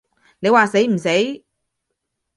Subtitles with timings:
[0.39, 1.09] 你話死唔死？